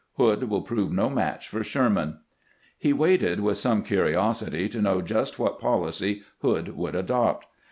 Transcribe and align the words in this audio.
Hood 0.17 0.49
will 0.49 0.63
prove 0.63 0.91
no 0.91 1.11
match 1.11 1.47
for 1.47 1.63
Sherman." 1.63 2.21
He 2.75 2.91
waited 2.91 3.39
with 3.39 3.57
some 3.57 3.83
curiosity 3.83 4.67
to 4.69 4.81
know 4.81 4.99
just 4.99 5.37
what 5.37 5.59
policy 5.59 6.23
Hood 6.41 6.75
would 6.75 6.95
adopt. 6.95 7.45